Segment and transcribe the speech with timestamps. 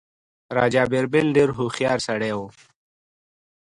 [0.57, 2.47] راجا بیربل ډېر هوښیار سړی وو.